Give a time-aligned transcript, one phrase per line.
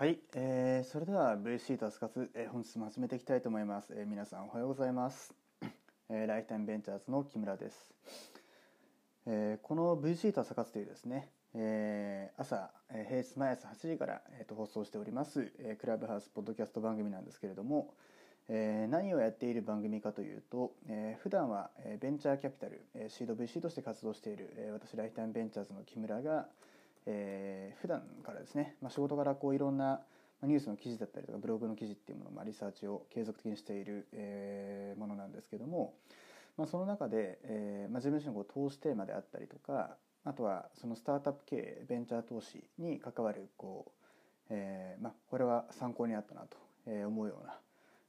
[0.00, 5.34] はい、えー、それでは VC タス活、えー、本日も始めていきたいと思います、えー、皆さんおはようございます、
[6.08, 7.92] えー、ライフタイムベンチャーズの木村です、
[9.26, 17.92] えー、この VC タス活というですね、えー、朝、えー、平日毎朝8時から、えー、と放送しております、えー、クラブハウスポッドキャスト番組なんですけれども、
[18.48, 26.69] えー、何をやっている番組かというと、えー、普段は、えー、ベンチャーキャピタル、えー、シード VC として活動している、えー、私ライフタイムベンチャーズの木村がえー、
[27.04, 30.00] 普段からですね、まあ、仕事からこういろんな
[30.42, 35.94] ニュースの記事だったりとかブログの記事っていうものを、まあ、リサーチを継続的にしている、えー、ものなんですけども、
[36.56, 43.90] まあ、その中で、えーまあ、自分自身のこう投資テーマであったりとかあとはそのスタートアップ経営ベンチャー投資に関わるこう、
[44.50, 47.54] えーまあ、これは参考になったなと思うような、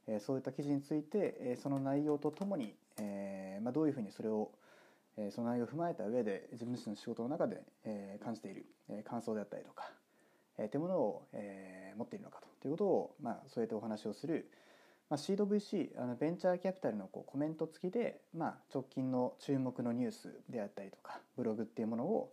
[0.08, 4.50] えー、そういった記事について、えー、その内容とともに、えーまあ、どういうふうにそれを
[5.16, 9.90] えその内容を踏まえた上で自分自身の仕事の中で、え感じている、え感想であったりとか、
[10.58, 14.50] えというものを、え持っているのかということを、まあ、そうやってお話をする、
[15.10, 22.32] まあ、シード VC あのベンチャーキャピタルのこうコメント付きで、まあ、直近の注目のニュースであったりとかブログっていうものを、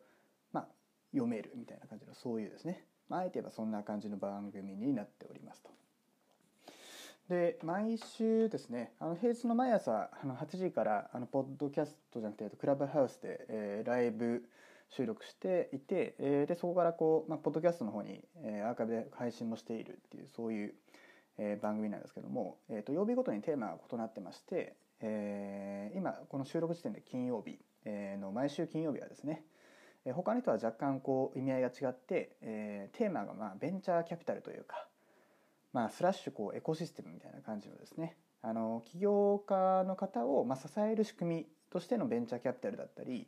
[0.53, 0.67] まあ、
[1.11, 5.71] 読めるみたいな感じのそういうですね、ま、あえて言えばそんな感じの番組になっておりますと。
[7.29, 14.43] で毎週ですねあの平日の毎朝あの8時からあのポッドキャストじゃなくてクラブハウスで、えー、ライブ
[14.89, 20.73] 収録していて、えー、でそこからこう、まあ、ポッドキャストの方に、えー、アーカイブで配信もしているっていうそういう、
[21.37, 29.43] えー、番組なんですけども、えーと、曜日ごとにテーマが異なってまして、えー、今この収録時点で金曜日、えー、の毎週金曜日はですね
[30.05, 34.87] え他の人は若干こう意味合いが違って、えー、テーマがまあベンチャーキャピタルというか
[35.73, 38.17] まあ、スラッシュこうエコシステムみたいな感じのですね。
[38.41, 43.27] あの起業家の方をまあ支える仕組みとしてのベンチャーキャピタルだったり、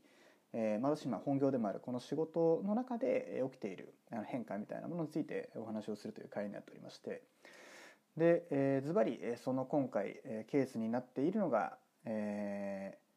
[0.54, 3.94] えー、まあ私今本業でもあるこの仕事の中で起きている
[4.28, 7.24] 変化みたいなものについてお話をするという会になっておりまして。
[8.18, 13.12] で、えー、ズバリその今回ケースになっているのが、えー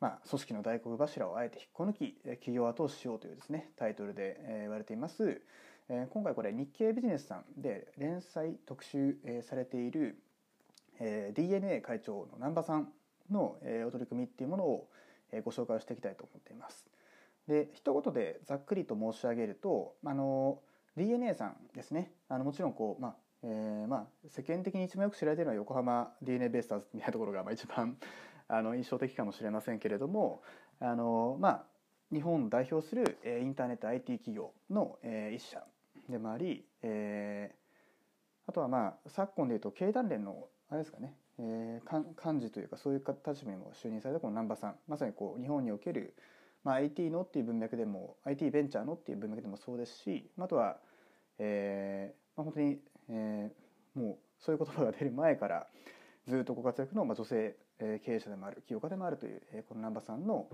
[0.00, 5.42] まあ、組織の大黒柱をあえて引っこ抜き企業を後押ししようというですねタイトルで言われています。
[5.90, 10.22] え今回これ日経ビジネスさんで連載特集、えされている、
[11.00, 12.88] えー DNA 会長の難波さん
[13.30, 14.88] の、えお取り組みっていうものを、
[15.32, 16.88] えご紹介をしていきたいと思っています。
[17.48, 20.60] で一言でざっくりと申し上げるとあの
[20.96, 27.96] DNA さんですねあのもちろんこう、まあえー、まあ、世間的に一番よく知られているのは横浜 DNA ベイスターズみたいなところが、まあ、一番
[28.48, 30.42] あの印象的かもしれませんけれども
[30.80, 31.64] あの、まあ、
[32.12, 34.98] 日本を代表するインターネット IT 企業の
[35.34, 35.62] 一社
[36.08, 44.76] でもあり、えー、あとはまあ昨今でいうと経団連のあれですかね、えー、幹事というかそういう立場にも就任されたこの難波さん。
[44.86, 46.14] まさにこう日本における、
[46.64, 50.78] まあ、IT のっていう文脈でも IT ベンチャーのっていう文脈でもそうですしあとは、
[51.38, 55.66] えーまあ、本当に、えー、もうそういう言葉が出る前から
[56.26, 60.48] ずっとご活躍の、まあ、女性経営者でもある起業家でもあるという、えー、この難波さんの、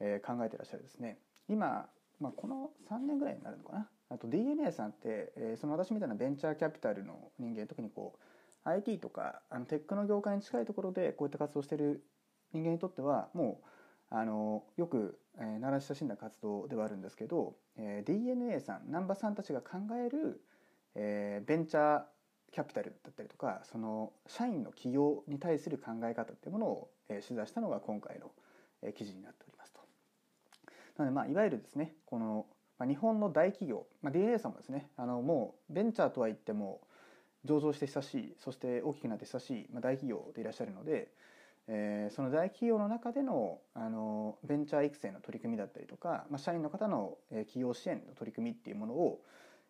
[0.00, 1.18] えー、考えてらっしゃるですね。
[1.48, 1.86] 今、
[2.20, 3.88] まあ、この3年ぐらいになるのかな。
[4.10, 12.04] あと DNA さんって、えー、その私みたいなベンチャーキャピタルの人間特にこう IT とかあのテックの業界に近いところでこういった活動している
[12.52, 20.40] 人間にとってはもうあのよく、えー、慣らし親しんだ活動ではあるんですけど、えー、DNA さん難波さんたちが考える、
[20.96, 22.02] えー、ベンチャー
[22.52, 28.32] キャピタルだったりとかその社員の起業に対する考え方っていうものを、えー、取材したのが今回の、
[28.82, 29.80] えー、記事になっておりますと。
[30.98, 32.46] なのでまあいわゆるですねこの
[32.80, 36.80] まあ、日本の大企業、まあ、DNA さんもですねあのもうベンチャーとは言っても
[37.44, 41.08] 上場して久しいそして大きくなって久しい、まあ、大企業でいらっしゃるので、
[41.68, 49.20] えー、その大企業の中でのあのベンチャー育成の取り組みだったりとか、まあ、社員の方の、え、企業支援の取り組みっていうものを、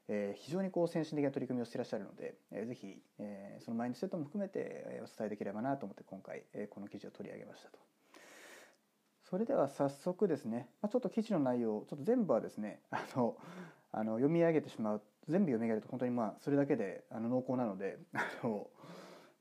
[0.09, 7.79] えー、非常にこう先進的な取り組みをしていらっしゃるので、えー、ぜひ、えー、そのマインドセットも含めて、え、お伝えできればなと思って今回、えー、この記事を取り上げましたと。
[9.31, 13.37] それでは早速ですね、まあ、ちょっと記事の内容ちょっと全部はですね あの
[13.93, 15.03] あの読み上げてしまう。
[15.29, 18.69] 全部読み上げると本当にまあそれだけであの濃厚なので あの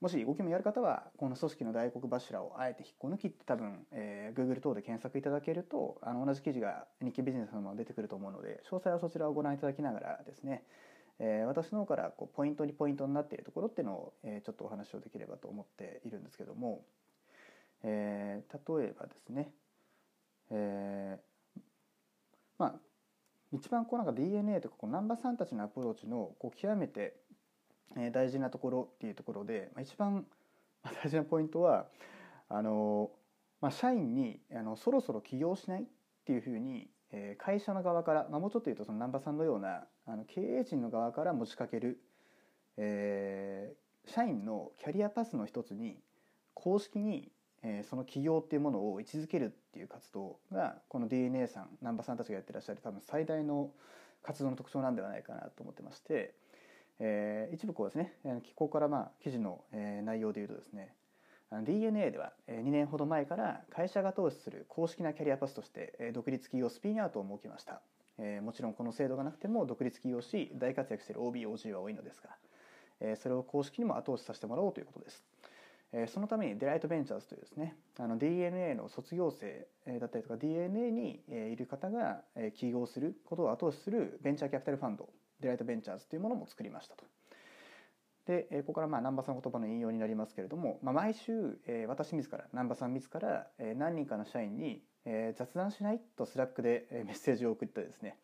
[0.02, 10.64] もしご興味ある方はこの組織の大黒柱をあえて引っこ抜きって多分、えー、Google 等で検索いただけるとあの同じ記事が日経ビジネスのも出てくると思うので詳細はそちらをご覧いただきながらですね、
[11.18, 16.86] えー、私の方からこうポイントにポイントになっているところっていうのを、えー、ちょっとお話をできればと思っているんですけども、
[17.84, 19.52] えー、例えばですね
[20.52, 21.62] えー、
[22.58, 22.80] まあ
[23.52, 27.16] 一番こうなんか DNA とかこう難波さんたちのアプローチのこう極めて
[28.12, 30.26] 大事なところっていうところで、まあ、一番
[31.04, 31.88] 大事なポイントは
[32.48, 33.12] あの、
[33.62, 35.86] まあ、社員にあのそろそろ起業しないっ
[36.26, 42.00] ていうふうに、えー、会社の側から、まあ、もうちょっと言うとその難波さんのようなあの経営陣の側から持ちかける、
[42.78, 46.00] えー、社員のキャリアパスの一つに
[46.54, 47.32] 公式に、
[47.64, 53.72] えー、その企業っていうものを位置づけるっていう活動がこの DNA さん難波さんたちがやってらっしゃる多分最大の
[54.24, 56.34] 活動の特徴なんではないかなと思ってまして、
[57.00, 58.14] えー、一部こうですね
[58.56, 59.62] ここからまあ記事の、
[60.04, 60.94] 内容でいうとですね
[61.52, 67.82] DNA では2年ほど前から会社が投資する公式なキャリアパスとして独立企業スピンアウトを設けました、
[68.20, 72.30] えー、もちろんこの制度がなくても独立企業し大活躍している OBOG は多いのですが、
[73.02, 75.24] えー、それを公式にも後押しさせてもらおうということです、
[76.08, 79.68] そのためにデライトベンチャーズというですねあの DNA の卒業生
[80.00, 82.22] だったりとか DNA にいる方が
[82.56, 85.10] 起業することを後押しするベンチャーキャピタルファンド
[85.40, 87.06] デライトベンチャーズというものも作りましたと。
[88.28, 94.84] でここからまあ南場さんの言葉の引用になりますけれども、まあ、毎週私自ら南場さん自ら何人かの社員に
[95.36, 98.18] 雑談しないとスラックでメッセージを送ってですね。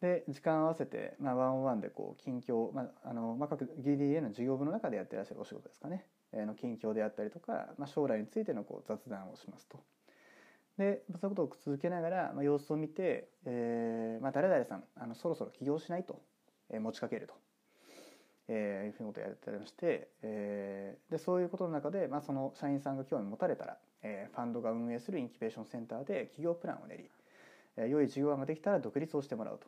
[0.00, 9.78] で時間を合わせて、まあ、ワンオンワンでこう近況、まああのまあ、各 DDA の事業部の中でやってらっしゃるお仕事ですかね、の近況であったりとか、まあ、将来についてのこう雑談をしますと。
[10.78, 16.22] でそういうことを続けながら、まあ、様子を見て、えーまあ、誰々さんあのそろそろ起業しないと、
[16.70, 17.34] えー、持ちかけると。
[18.48, 27.10] えー、いうふうなことをやってまして、えー、でそういうことの中で、まあ、その社員さんが興味を持たれたら、えー、ファンドが運営するインキュベーションセンターで企業プランを練り、
[27.76, 29.66] えー、良い事業案ができたら独立をしてもらうと。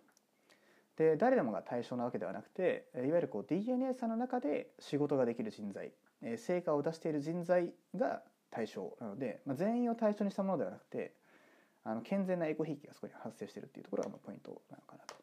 [0.97, 5.91] で誰でもが対象なわけではなくていわゆるこう DNA さんの中で仕事ができる人材
[6.37, 11.13] 成果を出している人材が対象なので、まあ、全員を対象にしたものではなくて
[11.83, 15.15] あの健全なエコひいきがそこに発生しているっていうところがポイントなのかなと。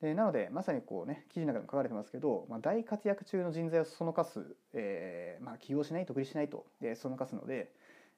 [0.00, 7.70] でなのでまさにこうね記事の中でも書かれてますけど、まあ、大活躍中の人材をそのかす、えーまあ、起業しない独立しないとでそのかすので、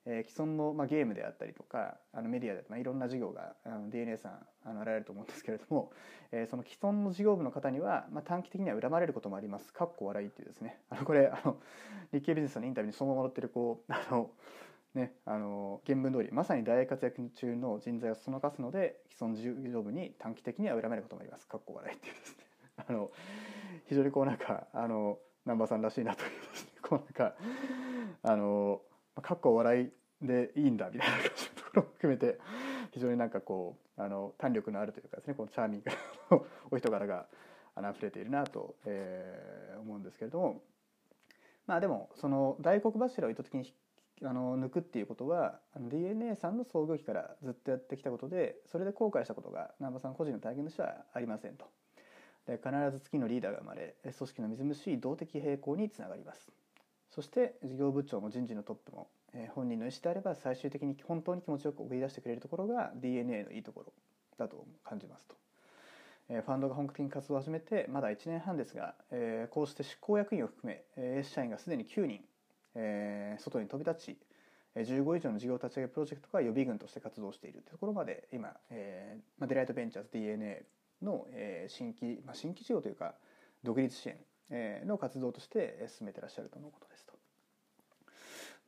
[0.06, 5.92] えー、既存の、まあ、ゲームであったりとかあのメディアで、まあ、いろんな事業があの DNA さんあのあられると思うんですけれども、
[6.32, 9.72] えー、その既存の事業部の方には、まあ、短期的には恨まれることもあります。
[9.72, 10.80] かっこ笑いっていうですね。
[10.90, 11.56] あのこれあの
[12.12, 14.30] 日経ビジネスのインタビューにそのまま載ってるこうあの
[14.94, 21.48] ね、あの原文通りまさに大活躍中の人材をそのかすので既存事業部に短期的には恨めることもあります。
[21.48, 22.44] かっこ笑いっていうですね。
[22.88, 23.10] あの
[23.86, 26.70] 非常にこうなんかあの南波さんらしいなというですね。
[26.80, 27.34] こうなんか
[28.22, 28.82] あの
[29.22, 32.38] かっこ笑いでいいんだみたいな感じのところも含めて
[32.92, 35.90] 非常になんかこうあの弾力のあるというかですねこのチャーミング
[36.30, 37.26] のお人柄が
[37.74, 40.62] あの溢れているなと、えー、思うんですけれども
[41.66, 43.72] まあでもその大黒柱を意図的に
[44.22, 51.66] あの抜くっていうことは DNA さんの創業期からずっとやってきたことでそれで後悔したことが南波さん個人の体験としてはありませんと。
[52.46, 56.52] で必ず月のリーダーが生まれ組織のみずみずしい動的平衡につながります
[57.14, 63.92] そして事業部長も人事のトップも、え本人の意思であれば最終的に本当に気持ちよく送り出してくれるところが DNA のいいところ
[64.38, 65.36] だと感じますと。
[66.28, 72.20] ファンドが本格的に活動を始めてまだ1年半ですが、えこうして執行役員を含め S 社員がすでに9人
[72.74, 74.16] えー、外に飛び立ち
[74.76, 80.64] 15以上の事業立ち上げプロジェクトが予備軍として活動しているというところまで今、えーまあ、デライトベンチャーズ DNA
[81.02, 83.14] の、えー、新規、まあ、新規事業というか
[83.62, 84.16] 独立支援、
[84.50, 87.14] の活動として進めてらっしゃるとのことですと。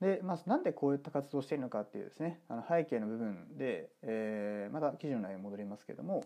[0.00, 6.24] で、まあ、なんでこういった活動をしているのかっていうですねあの背景の部分で、えー、また記事の内容に戻りますけれども、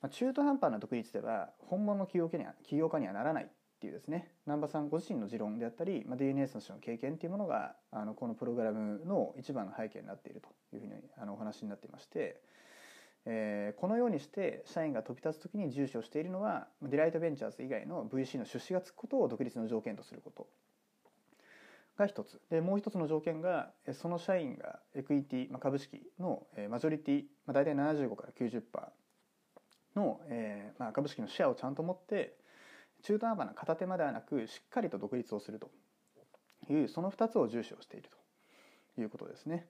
[0.00, 3.48] まあ、中途半端な独立では本物の起業家には起業家にはならないっ
[3.80, 12.40] ていうですね南場さんご自身の持論であったり、まあ、DNS の経験っていうものがあのこのプログラムの一番の背景になっているというふうにあのお話になっていまして、
[13.24, 20.48] えー、このようにして社員が飛び立つ時に重視をしているのはディライトベンチャーズ以外の VC の出資がつくことを独立の条件とすること
[21.96, 28.62] が一つでもう一つの条件がその社員がエクイティ、まあ、株式のマジョリティ、まあ、大体75から90%
[29.94, 32.36] の、えーまあ、株式のシェアをちゃんと持って
[33.02, 35.70] 中途半端な片手間ではなくしっかりと独立をすると
[36.72, 38.08] いうその2つを重視をしている
[38.96, 39.66] ということですね。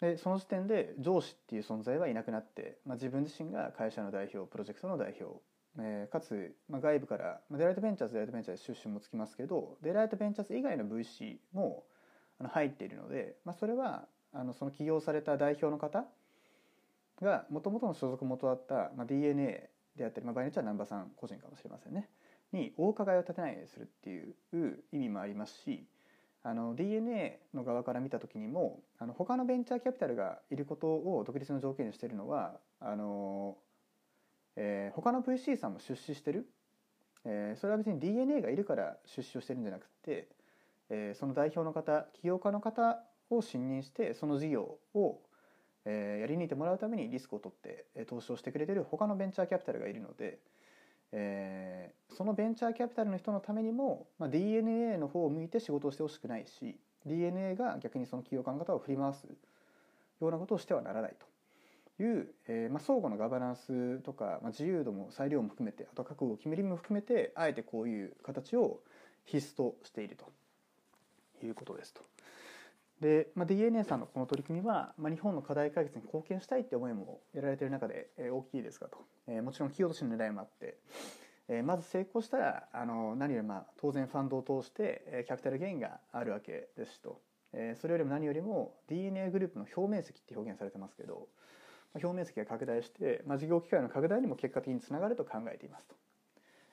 [0.00, 5.40] でその時点で上司っていう存在はいなくなって、まあ、自分自身が会社の代表プロジェクトの代表、
[5.78, 11.84] えー、かつ、まあ、外部から、まあ、デライトベンチャーズデライトベンチャーズ出身もつきますけどデライトベンチャーズ以外の VC も
[12.40, 16.04] あの入っているので、まあ、それはあのその起業された代表の方
[17.22, 22.08] がもともとの所属元だった、まあ、DNA であったり、まあ、場合によっては難波さん個人かもしれませんね。
[22.52, 24.34] にお伺いを立てないようにするっていう
[24.92, 25.86] 意味もありますし
[26.46, 33.56] あの DNA の側から見た時にもあの他のベンチャーキャピタルがいることを独立の条件にしてるのはあの、
[34.54, 36.46] えー、他の VC さんも出資してる、
[37.24, 40.28] えー、それは別に DNA がいるから出資をしてるんじゃなくて、
[40.90, 45.20] えー、その代表の方起業家の方を信任してその事業を、
[45.86, 50.40] えー、やり抜いてもらうためにリスクを取って投資をしてくれてる他のベンチャーキャピタルがいるので。
[51.16, 59.24] えー、そのベンチャーキャピタルの人のためにも、まあ、DNA の方を向いて仕事をしてほしくないし DNA が逆にその企業家の方を振り回す
[60.20, 61.14] ようなことをしてはならない
[61.96, 68.80] という、えーまあ、相互のガバナンスとか、まあ、自由度も裁量も含めてあと覚悟を決めるも含めてあえてこういう形を
[69.24, 70.26] 必須としていると
[71.46, 72.02] いうことですと。
[73.04, 78.96] で、まあ、DNA さんのこの取り組みは、まあ、日本の課題解決に貢献したいって思いもやられている中で、えー、大きいですかと、
[79.28, 80.78] えー、もちろん企業としての狙いもあって、
[81.48, 87.20] えー、まず成功したらあの何よりまあ当然ファンドを通して、えー、キャピタルゲインがあるわけですしと、
[87.52, 91.28] えー、それよりも何よりも DNA グループの表面積って表現されてますけど、
[91.92, 95.94] まあ、表面積が拡大して、まあ、事業機会の拡大にも結果的につながると考えていますと。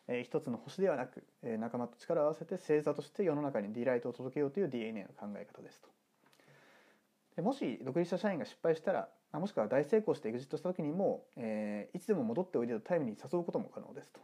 [0.07, 5.89] えー、一つの星ではなく、えー、仲間と力を合わせて星座として世の中にディライトを届けようという DNA の考え方ですと。
[7.35, 14.19] でもし独立した社員が失敗したらもしくは大成功してエグジットした時にも、えー、いつでも戻っておいでとチームに誘うことも可能ですと、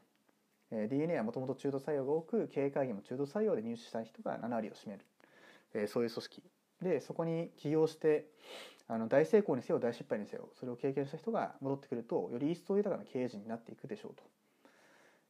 [0.71, 5.05] えー、DNA はもともと中途採用が多く経営会議も中途採用で入社した人が7割を占める、
[5.73, 6.43] えー、そういう組織。
[6.81, 8.27] でそこに起業して
[8.87, 14.23] あの大成功にせよ大失敗にせよそれを経験した人が戻ってくるとより一層豊かな経営陣になっていくでしょうと。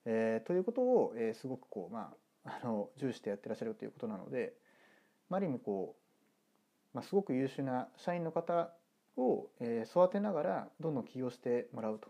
[0.06, 2.14] えー、ということを、えー、すごくこう、ま
[2.46, 4.54] あ、あの重視してやってらっしゃるということなので、
[5.30, 6.07] まあ、ある意味こう
[6.98, 8.72] まあ、すごく優秀な社員の方
[9.18, 12.10] を、え、育てながらどんどん起業してもらうと。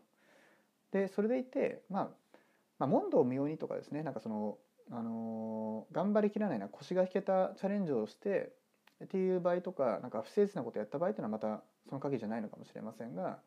[0.94, 2.10] でそれでいて、まあ、
[2.80, 4.58] まあ問答無用にとかですねなんかその、
[4.90, 8.54] あのー、頑張りきらないな腰が引けたチャレンジをして
[9.04, 13.40] っていう場合とかなんか不誠実なことをやった場合というのはまたその限りじゃないのかもしれませんが、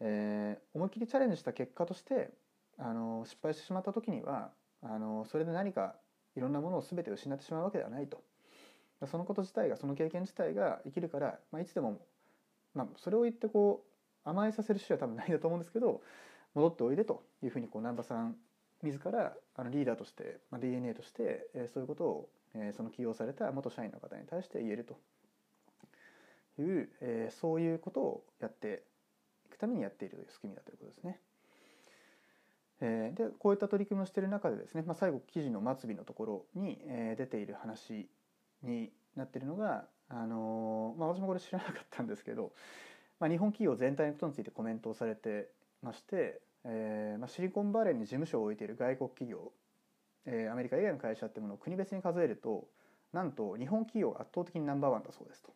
[0.00, 2.30] えー、思いっきりチャレンジした結果として、
[2.78, 4.50] あのー、失敗してしまった時には
[4.82, 5.94] あのそれで何か
[6.34, 8.20] いろんなものを全て失ってしまうわけではないと。
[9.06, 12.00] そのこと自体がその経験自体が生きるから、まあ、いつでも、
[12.74, 13.84] まあ、それを言ってこ
[14.24, 16.00] う甘えさせる趣旨は多分ないんだと思うんですけど
[16.54, 18.36] 戻っておいでというふうにこう難波さん
[18.82, 24.98] 自らあのリーダーとして、まあ、DNA として、えー、そういうことを、えー、その起用された元社員の方に対して言えると
[26.60, 28.82] いう、えー、そういうことをやって
[29.46, 31.20] いくためにやっているという仕組みだということですね。
[32.80, 38.08] えー、でこういった取り組みをしている中でですね、まあ、最後記事の末尾のところに、えー、出ている話
[38.64, 42.52] になってるのが、あのまあ、私もこれ知らなかったんですけど、
[43.20, 45.48] まあ、日本企業全体のことについてコメントをされて
[45.82, 49.52] まして、えーまあ、シリコンバレーに事務所を置いている外国企業、
[50.26, 52.66] えー、アメリカ以外の会社っていうものを国別に数えると
[53.12, 55.52] なんと日本企業が圧倒的にナンバーワンだそうですと。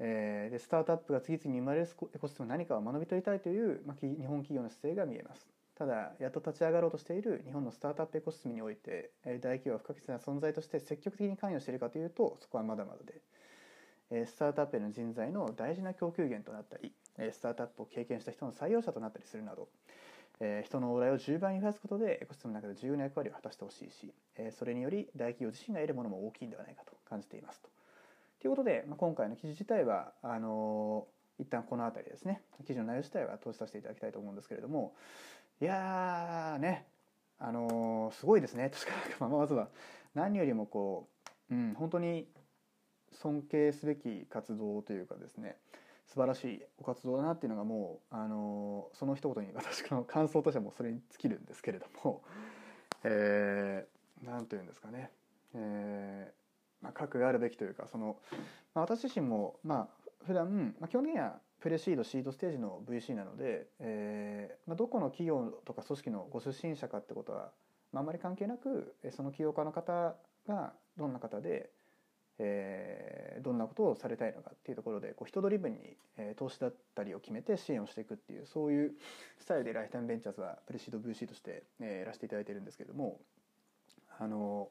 [0.00, 5.53] えー、でスタートアップが次々に生まれるエコシステム何かを学び取りたいという、まあ、日本企業の姿勢が見えます。
[5.76, 16.92] ただやっと立ち上がろうとしている日本のスタートアップエコシステムにおいて大企業は不可欠な存在として積極的に関与しているかというとそこはまだまだでスタートアップへの人材の大事な供給源となったり
[17.32, 19.68] スタートアップを経験した人の採用者となったりするなど
[20.64, 24.12] 人の往来を10倍に増やすことでエコシステムの中で重要な役割を果たしてほしいし
[24.56, 27.68] それにより大企業自身が得るものも大きいんではないかと感じていますと。
[28.40, 31.06] ということで、今回の記事自体はあの
[31.38, 34.94] 一旦この辺りですね記事の内容自体は通しさせていただきたいと思うんですけれども
[35.60, 36.86] いやね。
[37.38, 38.70] あのー、すごいですね。
[38.70, 39.68] としかまあまずは。
[40.14, 41.08] 何よりもこ
[41.50, 42.28] う、うん、本当に
[43.12, 45.56] 尊敬すべき活動というかですね。
[46.06, 52.22] 素晴らしいお活動だなっていうのがもう、あのー、その一言に私の感想としてはもうそれに尽きるんですけれども。
[53.02, 55.10] 何、えー、て言うんですかね、
[55.54, 56.44] えー
[56.84, 58.16] まあ、核があるべきというかその、
[58.74, 59.88] まあ、私自身もまあ
[60.26, 67.52] 普段、まあ、基本的にはプレシードシードステージの VC なので、えーまあ、どこの企業とか組織のご出身者かってことは、
[67.90, 70.14] まあ、あまり関係なくその起業家の方
[70.46, 71.70] がどんな方で、
[72.38, 78.92] えー、どんなことをされたいのかっていうところでこう人ドリブンに、えー、投資だったりを決めて支援をしていくっていうそういう
[79.40, 83.18] スタイルでライフタイムベンチャーズはプレシード VC として、えー、やらせていただいてるんですけども
[84.18, 84.68] あの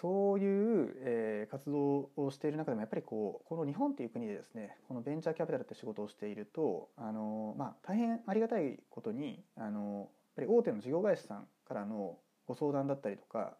[0.00, 13.54] そういう、えー、活動をしている中でもやっぱりこうこの日本という国でですねこのベンチャーキャピタルって仕事をしているとあの、まあ、大変ありがたいことにあのやっぱり大手の事業会社さんからのご相談だったりとか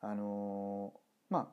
[0.00, 0.92] あの
[1.30, 1.46] まあ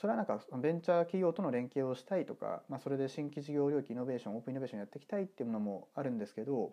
[0.00, 6.72] それはなんかベンチャー企業との連携をしたいとか、まあ、それで新規事業領域イノベーションオープンイノベーションやっていきたいっていうものもあるんですけど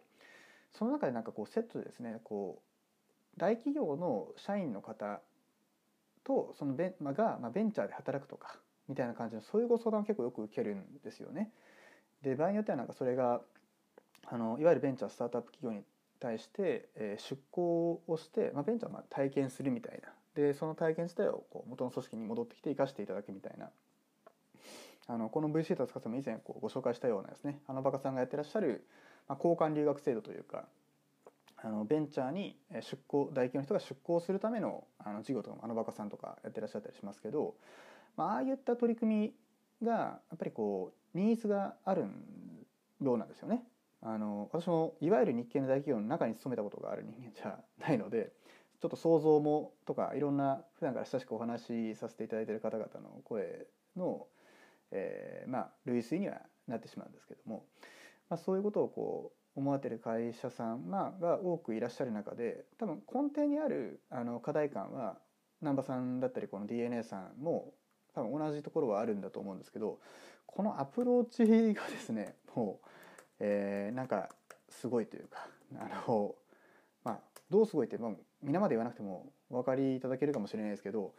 [0.72, 2.62] その中でなんかこうセットでですねこ
[3.36, 5.20] う大企業の社員の方
[6.26, 8.58] とそのベン、まあ、が、まあ、ベンチャーで働くとか
[8.90, 11.52] みたいな感じのそういうご相談を結構よく受けるんですよね。
[12.22, 13.42] で場合によってはなんかそれが
[14.26, 15.86] あのいわゆるベンチャースタートアップ企業に
[16.20, 23.70] 対して、えー、出向をして、まあ、ベンチャーをまあ体験するみたいなでその体験自体をこう元の組織に戻ってきて生かしていただくみたいな
[25.08, 28.86] あのこの VC と使っても以前こうご紹介したようなですねあのバカさんがやってらっしゃる、
[29.28, 30.66] まあ、交換留学制度というか
[31.66, 37.56] あのベンチャーに出向大企業の人が出向するためのあの事業とかもあのバカさんとかやってらっしゃったりしますけど、
[38.16, 39.34] まあ、あいった取り組
[39.82, 42.06] みがやっぱりこうニーズがある
[43.02, 43.64] ようなんですよね。
[44.04, 48.32] あの私もいわゆる日系の大企業の中に勤めたことがある人間じゃないので
[48.80, 54.28] ちょっと想像もとかいろんな普段から親しくお話しさせていただいている方々の声の、
[54.92, 57.66] えー、まあ類推にはなってしまうんですけども、
[58.30, 65.18] まあ、そういうことをこう思われてる会社さん、まあ、が多くいらっしゃる中で多分根底にあるあの課題感は
[65.62, 67.74] 難波さんだったりこの DNA さんも
[68.14, 70.00] 多分同じところはあるんだと思うんですけど
[70.46, 72.88] このアプローチがですねもう、
[73.40, 74.30] えー、なんか
[74.70, 75.48] すごいというか
[75.80, 76.36] あの
[77.04, 77.20] まあ
[77.50, 78.12] どうすごいって、まあ、
[78.44, 81.14] 皆まで言わなくてもお分かりいただけるかもしれないですけど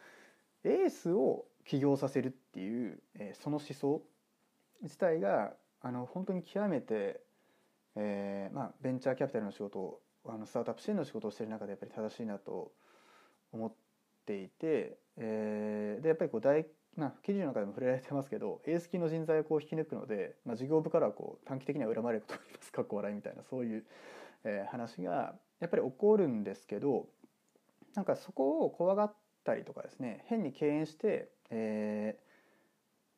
[0.64, 4.02] エースを起業させるっていう、えー、その思想
[4.82, 7.20] 自体があの本当に極めて、
[7.96, 12.72] えーまあ、ベンチャーキャピタルの仕事あのスタートアップ支援の仕事をしている中でやっぱり正しいなと
[13.52, 13.72] 思っ
[14.24, 22.82] ていて、えー、でやっぱりこう大まあ、記事の中でも触れられてますけどエース級の人材をこう引き抜くので、まあ、事業部からはこう短期的には恨まれることになりますか？
[22.82, 23.84] っこ笑いみたいなそういう、
[24.44, 27.06] えー、話がやっぱり起こるんですけど
[27.94, 32.16] なんかそこを怖がったりとかですね変に敬遠して、え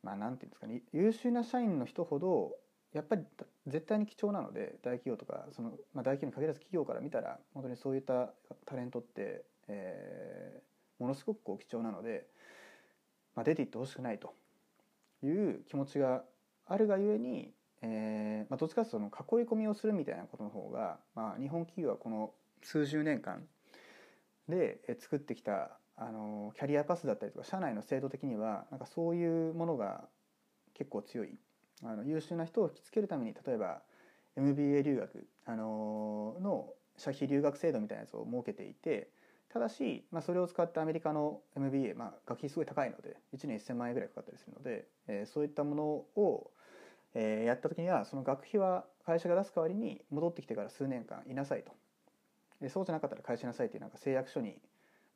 [0.03, 2.57] ー、まあ何て言うんですかね優秀な社員の人ほど
[2.99, 3.23] やっぱり
[3.67, 8.33] 絶対に貴重なので大企業とかその、まあ、大企業に限らず企業から見たら本当にそういった
[8.67, 12.27] タレントって、えー、ものすごくこう貴重なので。
[13.39, 14.35] まあ、出ていってほしくないと
[15.23, 16.25] いう気持ちが
[16.67, 17.53] あるがゆえに、
[17.83, 22.33] えーまあ、どっちかというとその囲い込みをするみたいなことの方が、まあ、日本企業はこの
[22.65, 23.45] 数十年間
[24.49, 30.09] で作ってきたあのキャリアパスだったりとか社内の制度的にはなんかそういうものが
[30.75, 31.39] 結構強い
[31.85, 33.83] あの優秀な人を引きつけるために例えば
[34.37, 39.11] MBA 留学、あのの社費留学制度みたいなやつを設けていて
[39.53, 46.51] ただし、まあ、それを使ってアメリカの MBA、まあ、学費すごい高いので1年1000万円ぐらいかかったりするので、えー、そういったものを、
[47.15, 51.73] えー、やった時にはその学費は会社が出す代わりに戻ってきてから数年間いなさいと。
[52.61, 54.57] でそうじゃなかったら返しなさいっていうなんか誓約書に、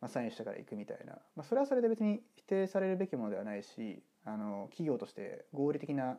[0.01, 6.19] まあ、サインしてから行くみたいな、まあ、それはそれで別に否定されるべきものではないしあの企業として合理的な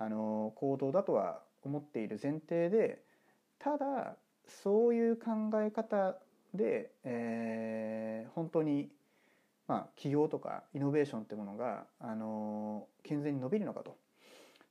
[0.00, 3.02] あの行動だとは思っている前提で
[3.58, 4.16] ただ
[4.48, 6.16] そういう考え方
[6.54, 8.90] で、えー、本当に、
[9.68, 13.96] まあ、起業とかイノベーションってものが、あの健全に伸びるのかと。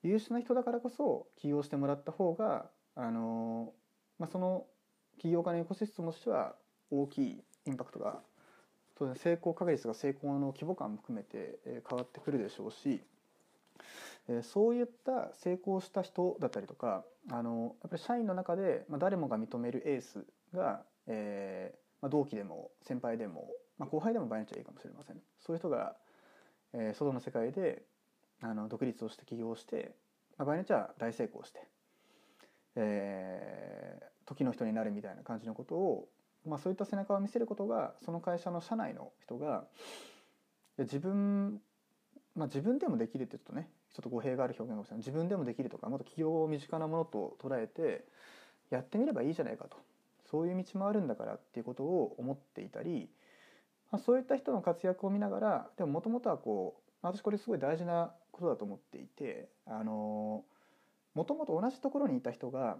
[0.03, 2.65] 優秀な人だからこそ起業してもらった方が、
[2.95, 3.73] あの
[4.17, 4.65] まあ、その
[5.19, 6.55] 起業家のエコシステムとしては
[6.89, 8.19] 大きいインパクトが
[8.97, 13.01] 当然成功確率が成功の規模感も含めて変わってくるでしょうし
[14.43, 25.17] そういった成功した人だったりとかあのやっぱり社員の中で誰もが認めるエースがえーまあ、同期でも先輩でも、まあ、後輩でも場合によっちゃいいかもしれません。
[25.39, 25.95] そういう人が、
[26.73, 27.83] えー、外の世界で
[28.41, 29.95] あの独立をして起業して、
[30.37, 31.67] まあ、場合によっちゃ大成功して、
[32.75, 36.07] えー、時の人になるみたいな感じのことを、
[36.45, 39.65] まあ、そういった背中を見せることがその会社の社内の人が
[40.77, 41.59] 自分
[42.35, 44.97] まあ、自分でもできるって言うとねちょっと語弊がある表現かもしれない。
[44.99, 48.06] 自分でもできるとかもっと起業を身近なものと捉えて
[48.69, 49.78] やってみればいいじゃないかと。
[50.30, 53.10] そういう道もあるんだからっていうことを思っていたり、
[53.91, 60.45] まあ、そういった人の活躍を見ながらでももともとはこう私これすごい大事なことだと思っていても
[61.15, 62.78] ともと同じところにいた人が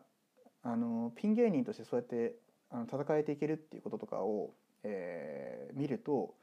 [0.62, 2.36] あのピン芸人としてそうやって
[2.69, 4.52] あの戦えていけるっていうこととかを、
[4.84, 6.36] えー、見ると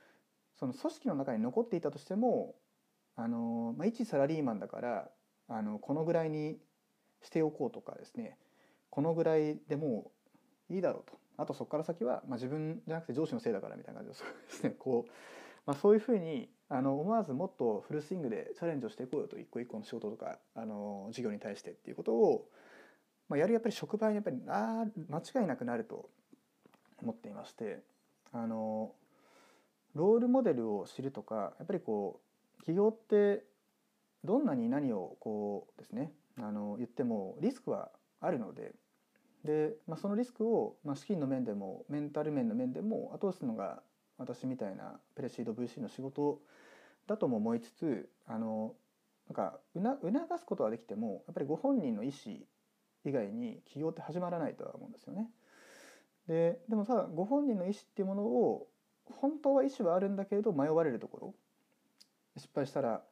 [0.58, 2.54] その組織の中に残っていたとしても
[3.16, 5.10] あの、まあ、一サラリーマンだから
[5.48, 6.58] あのこのぐらいに
[7.22, 8.36] しておこうとかですね。
[8.90, 10.10] このぐらいでも
[10.70, 11.18] ういいだろうと。
[11.38, 14.70] あとそこから先は、まあ、自分じゃなくて上司のせいだからみたいな感じですね。
[14.70, 15.10] こう、
[15.66, 22.48] まあ、そういうふうにあの思わずもっとフルスイングでチャレンジをしていこうよと一個一個の仕事とかあの事業に対してっていうことを、
[23.28, 26.08] まあ、やるやっぱり職場にやっぱりあ間違いなくなると
[27.02, 27.82] 思っていまして
[28.32, 28.92] あの
[29.94, 32.25] ロールモデルを知るとかやっぱりこう
[32.66, 33.44] 企業って
[34.24, 38.72] どんなに何をこうですねあの言ってもリスクはあるので
[39.44, 43.80] で、まあ、そのリスクを、まあ、資金の面でもメンタル面の面でも後押しするのが
[44.18, 46.40] 私みたいなプレシード VC の仕事
[47.06, 48.74] だとも思いつつあの
[49.28, 52.36] なんか促すことはできてもやっぱりご本人の意思
[53.04, 55.28] 以外に起業って始まらないとは思うんですよね。
[56.26, 58.66] ででもただご本人の意思っていうものを
[59.12, 61.34] 本当は意思はあるんだけれど迷われるところ
[62.36, 63.02] 失敗したら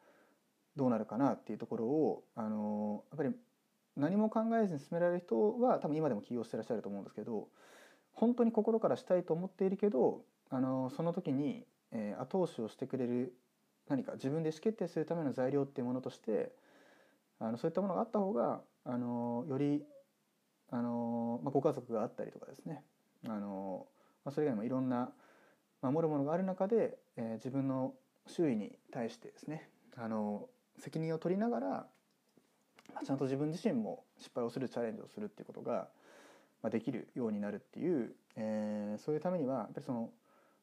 [0.77, 3.31] どうなるかなっていうところをあのやっぱり
[3.97, 7.49] 何も考えずに進められる人は多分今でも起業してらっしゃると思うんですけど
[8.13, 13.35] 本当に心からしたいと思っているけどあのその時に、えー、後押しをしてくれる
[13.89, 16.53] 何か自分で意思決定するための材料っていうものとして
[17.39, 19.83] あのそういったものがあった方があのより
[20.71, 22.83] あの、まあ、ご家族があったりとかですね。
[23.27, 23.87] あの、
[24.25, 25.11] まあ、それ以外にもいろんな
[25.83, 27.95] 守るものがある中で、えー、自分の
[28.27, 31.87] 周囲に対してですねあの責任を取りながら、
[33.05, 35.89] ちゃんと自分自身も失敗をするチャレンジをするっていうことが、
[36.71, 40.11] できるようになるっていう、えー、そういうためにはやっぱりその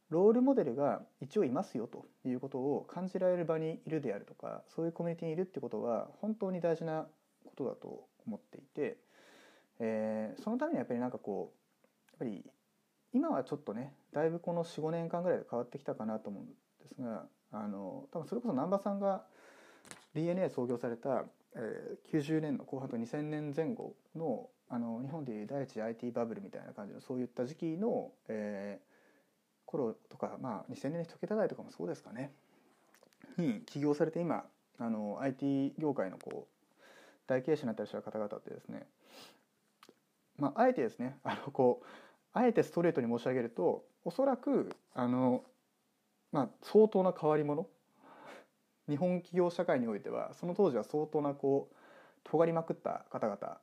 [0.09, 7.05] ロールモデルが一応いますよということを感じられる場にいるであるとかそういうコミュニティにいるってことは本当に大事な
[7.45, 8.97] ことだと思っていて、
[9.79, 12.43] えー、そのためにはやっぱりなんかこうやっぱり
[13.13, 16.53] 今はちょっとねだいぶこの45年間ぐらいで変わってきたかなと思うんで
[16.95, 19.23] すがあの多分それこそ難波さんが
[20.13, 32.31] DNA 創業された、えー、90年の後半と2000年前後のあの日本でいう第一 IT バブルみたいな感じのそういった時期の、えー、頃とか、まあ、2000年1桁台とかもそうですかね。
[33.37, 34.45] に起業されて今
[34.79, 36.83] あの IT 業界のこう
[37.27, 38.87] 大経営者になったりした方々ってですね
[40.37, 41.85] まああえてですねあのこう
[42.33, 45.43] あえてストレートに申し上げるとおそらくあの、
[46.31, 47.67] まあ、相当な変わり者。
[48.89, 51.75] 日本企業社会においてはその当時は相当なこう
[52.23, 53.57] 尖りまくった方々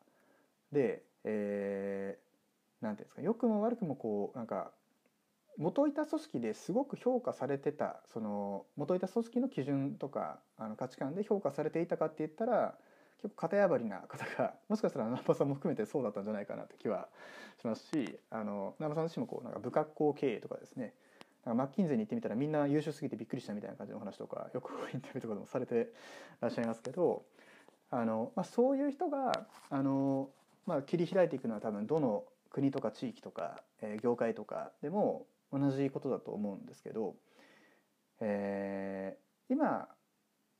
[0.72, 4.70] で、えー、なんていうんですか良くも悪くもこうなんか
[5.58, 12.74] 元いた組織ですごく評価されてたその元いた組織の基準とかあの価値観で評価されていたかって言ったら
[13.20, 17.08] 結構型破りな方がもしかしたら南波さんも含めてそうだったんじゃないかなって気は
[17.60, 20.94] しますしあの南波さん自身もこうなんか不格好経営とかですね
[21.54, 25.92] マッキンゼに行ってみたらみんな優秀すぎてびっくりしたみたいな感じの話とかよくインタビューとかでもされて
[26.40, 27.24] らっしゃいますけど
[27.90, 30.30] あの、まあ、そういう人があの、
[30.66, 37.14] まあ、切り開いていくのは多分どの国とか地域とか、えー、業界とかでも同じことだと思うんですけど、
[38.20, 39.88] えー、今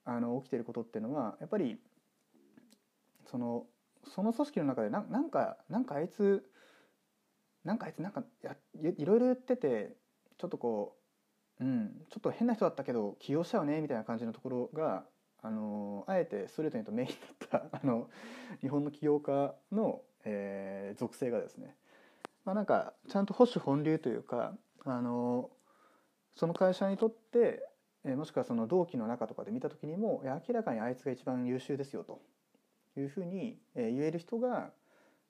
[0.04, 1.76] あの起きてることっていうのはやっぱり
[3.30, 3.66] その
[4.14, 6.48] その組織の中でななんかなんかあいつ
[7.64, 9.97] なんかあいつなんかやいろいろ言ってて
[10.38, 10.96] ちょっとこ
[11.60, 15.04] ううんちょっと変な人だったけど起用したよねみたいな感じのところが
[15.42, 17.08] あのあえてストレートに言うとメイン
[17.50, 18.08] だった あの
[18.60, 21.76] 日本の起業家の、えー、属性がですね、
[22.44, 25.50] まあ、なんかちゃんと保守本流というかあの
[26.34, 27.68] その会社にとって、
[28.04, 32.20] えー、もしくはその同期の中とかで見た時にも明らかにあいつが一番優秀ですよと。
[33.00, 34.72] いうふうに、えー、言える人が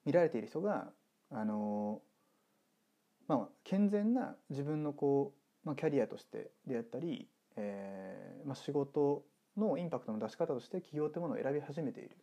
[0.05, 0.91] 見られている人が
[1.31, 2.01] あの
[3.29, 9.23] まあ健全な自分のこう、まあ、キャリアとしてであったり、えーまあ、仕事
[9.55, 12.17] のインパクトの出し方として企業というものを選び始めている。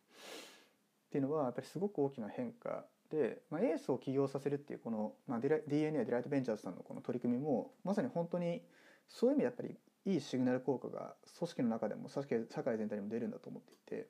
[1.07, 8.61] っていうのはやっぱりすごく大きな変化で、まあ、エースを起業させるっていうこの、まあ、DNA デライトベンチャーズさんのこの取り組みもまさに本当に
[9.07, 14.07] そういう意味でやっぱりいいシグナル効果が組織の中でも社会全体にも出るんだと思っていて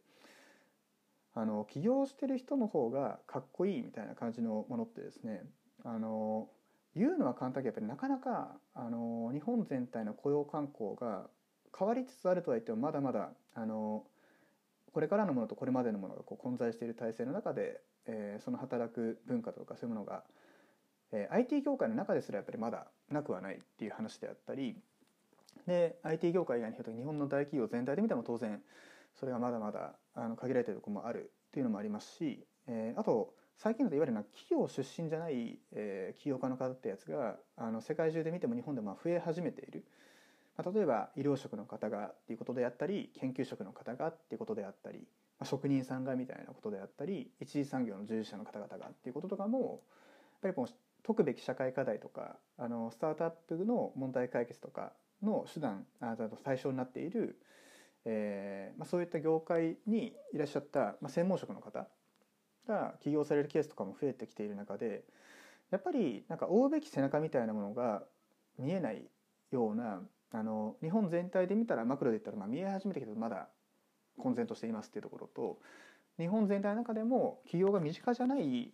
[1.35, 5.43] あの起業してる人の方がかっこいいみたいな感じのものってですね
[5.83, 6.49] あの
[6.97, 11.27] 言うのは簡単だけどやっぱりなかなかあの日本全体の雇用慣行が
[11.77, 14.03] 変わりつつあるとは言ってもまだまだあの
[14.93, 20.23] これからのものとこれまでのものがこう混在している体制の中でえー、その働く文化とかそういうものが、
[21.11, 24.75] えー、IT 業界の中ですらやっぱりまだなくはないっていう話であったり
[25.67, 28.61] で IT 業界以外に日本の大企業全体で見ても当然
[29.19, 39.83] それがまだまだあの限られてるところもあるっていうのもありますし、えー、あと最近だといわゆるな企業出身じゃない、えー、起業家の方ってやつがあの世界中で見ても日本でも増え始めている、
[40.55, 45.07] まあ、例えば医療職の方がっていうことであったり研究職の方がっていうことであったり
[45.39, 50.73] まあ、職人さんがみたいなことであったり一次産業の従事者の方々がっていうこととかもやっぱりこう
[51.05, 57.39] 解くべき社会課題とかあのスタートアップの問題解決とかの手段あと対象になっている、
[58.05, 61.87] えーまあ、そういった業界にいらっしゃった、まあ、専門職の方
[62.67, 65.03] が起業されるケースとかも増えてきている中で
[65.71, 68.03] やっぱりなんか追うべき背中みたいなものが
[68.59, 69.03] 見えない
[69.51, 70.01] ような
[70.31, 73.47] あの日本全体で見たらマクロで言ったらまあ見え始めてきてまだ
[74.17, 75.59] 混然としていますっていうところと
[76.17, 78.71] 日本全体の中でも企業が身近じゃない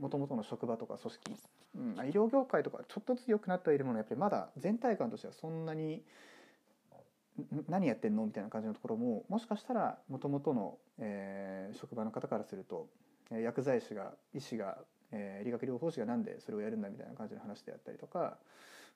[0.00, 1.36] もともとの職場とか組織、
[1.76, 6.02] うん、医療業界とかちょっとずつ良くなっているものやっぱりまだ全体感としてはそんなに
[7.68, 12.88] 何やってんのみたいな感じのところももしかしたらもともとの、えー、職場の方からすると
[13.30, 14.78] 薬剤師が医師が、
[15.12, 18.36] えー、理学療法士がなんでそれをやるんだみたいな感じの話であったりとか、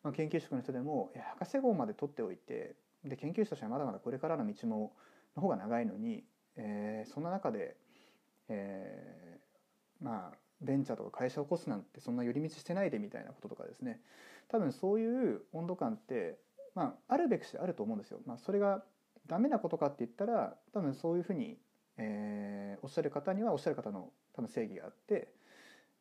[0.03, 4.93] まあ、研究職の人でも博士号まで取っておいてで研究者としてはまだまだこれからの道も
[5.37, 6.25] の方が長いのに、
[6.57, 7.77] えー、そんな中で、
[8.49, 14.01] えー、まあベンチャーとか会社を起こすなんてそんな寄り道してないでみたいなこととかですね
[14.49, 16.39] 多分そういう温度感って
[16.75, 18.21] まああるべくしてあると思うんですよ。
[18.27, 18.83] まあ、それが
[19.27, 21.59] ダメなことかって言ったら多分そういうふうに、
[21.99, 25.29] えー、おっしゃる方にはおっしゃる方の多分正義があって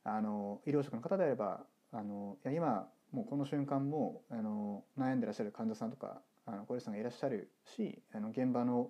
[0.03, 8.89] あの医療職の方であればあのいや今もうこの瞬間もあの悩んでらっしゃる患者さんとかあの高齢者さんがいらっしゃるしあの現場の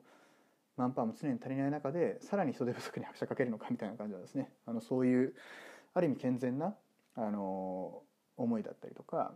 [0.76, 4.52] マンパワーも常に足りない中でさらに人手不足に拍車かけるのかみたいな感じはですね。
[4.67, 5.34] あのそういう
[5.93, 6.76] ある意味健全な
[7.15, 8.04] あの
[8.38, 9.34] 思いだったりとか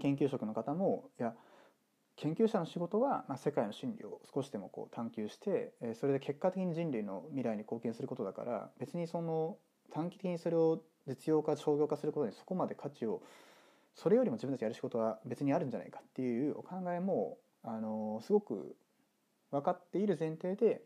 [0.00, 1.34] 研究職の方もいや
[2.16, 9.56] 研究者の仕事は、まあ、世界の真理を少しでもこう探求して、えそれで結果的に人類の未来に貢献することだから別にその
[9.92, 13.22] 短期的にそれを実用化商業化することにそこまで価値を
[13.94, 18.76] それよりも自分たちやる仕事は別にあるんじゃないかっていうお考えもあのすごく
[19.50, 20.82] 分かっている前提で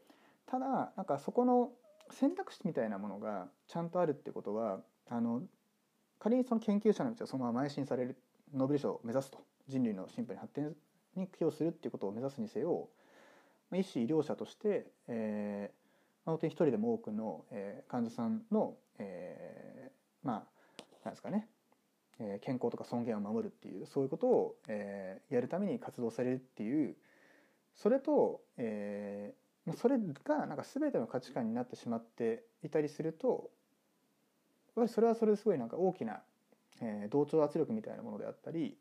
[0.46, 1.70] ただなんかそこの
[2.10, 5.42] 選択肢みたいなものがちゃんとあるってことはあの
[6.18, 8.16] 仮にその研究者の道をそのまま邁進される
[8.52, 9.38] ノーベル賞を目指すと。
[9.68, 10.74] 人類の進歩に発展
[11.16, 12.88] に寄与するっていうことを目指すにせよ
[13.72, 20.58] 医師医療者として、えー、本当に一人でも多くの、えー、患者さんの、えー、まあ
[21.04, 21.48] なんですかね、
[22.18, 26.96] えー、健康とか尊厳を守るっていうそういうことを、えー、やるために活動されるっていう
[27.74, 33.50] それと、えー、それがなんか全ての価値観になってしまっていたりすると
[34.68, 36.20] やっぱりそれはそれですごいなんか大きな、
[36.80, 38.76] えー、同調圧力みたいなものであったり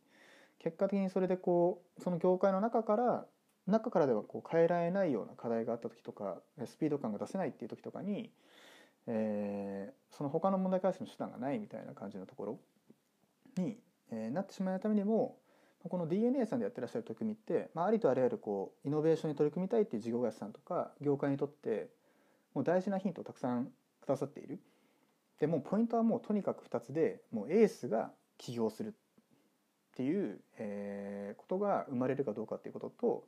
[0.60, 3.26] 結果的にそれでこうその業界の中から
[3.68, 8.32] 中からではこう変えられないような課題があった時とかスピード感が出せないっていう時とかに、
[9.08, 12.60] えー、その他の問題解決の手段がないみたいな感じのところ
[13.58, 13.78] に、
[14.12, 15.38] えー、なってしまうためにも
[15.84, 21.90] この DNA さんでやってらっしゃる取り組みって、まあ、ありとあらゆるこうイノベーションに取り組みたいっていう事業会社さんとか業界にとって
[22.54, 23.68] もう大事なヒントをたくさん
[24.02, 24.60] くださっている。
[25.40, 28.96] でもうポイントはもうとにかく2つでもうエースが起業する
[29.98, 33.28] っていう、え、ことが生まれるかどうかっていうことと、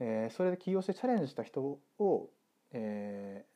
[0.00, 2.28] え、それで起業してチャレンジした人を、
[2.72, 3.46] え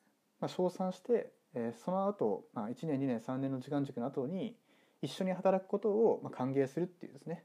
[0.41, 4.57] まあ、称賛して、え、その後、まあ1年2年3年の時間軸の後に
[5.03, 7.45] 一緒に働くことを、まあ、歓迎するっていうですね。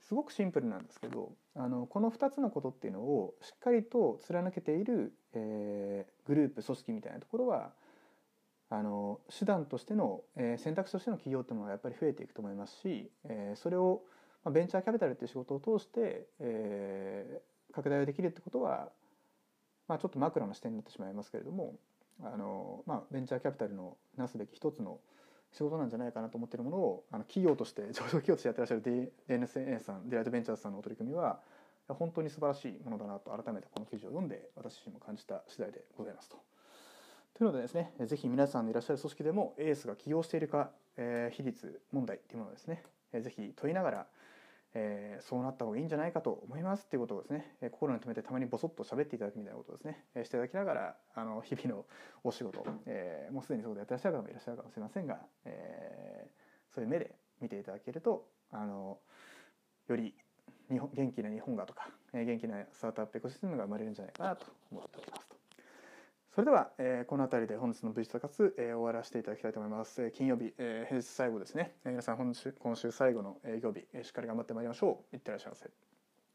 [0.00, 7.72] すごくシンプルなんですけどあのこの2つのことっていうのをしっかりと貫けている、え、グループ組織みたいなところは
[8.78, 14.02] あの手段としての、えー、選択肢としての企業っていうのがやっぱり増えていくと思いますし、えー、それを
[14.44, 18.90] まあ、ベンチャーキャピタルっていう仕事を通して、えー、拡大をできるってことは、
[19.88, 21.74] まあ、ちょっとマクロな視点になってしまいますけれども
[22.22, 24.98] あの、まあ、ベンチャーキャピタルのなすべき一つの
[25.50, 28.82] 仕事なんじゃないかなと思ってるものをあの企業として上場企業としてやってらっしゃる
[29.28, 31.40] DNSA さんデライトベンチャーズさんのお取り組みは
[31.88, 36.53] 本当に素晴らしいものだなと改めてこの記事を読んで私自身も感じた次第でございますと。
[37.36, 44.06] というのでですね、ぜひ皆さんのいらっしゃる組織でもエースが起業しているか、えー、比率問題っていうものをですね、えー、ぜひ問いながら、
[44.72, 51.84] えー、そうなった方がいいんじゃないかと思いますっていうことをですね、えー、心に留めてたまにボソッと喋っていただくみたいなことをですね、えー、していただきながらあの日々の
[52.22, 58.98] お仕事、えー、もうすでにそうでやってらっしゃる方もいらっしゃるかもしれませんが、えー、そういう目で見ていただけるとあの
[59.88, 60.14] より
[60.70, 65.33] 日本元気な日本がとか、えー、元気なスタートアップエコシステムが生まれるんじゃないかなと思っております。
[66.34, 70.02] それでは、えー、この辺りで本日の V スタ活、えー、終わらせていただきたいと思います。
[70.02, 71.76] えー、金曜日、えー、平日最後ですね。
[71.84, 75.14] えー、皆さん本週今週最後の営業日、えー、しっかり頑張ってまいりましょう。
[75.14, 75.93] いってらっしゃいませ。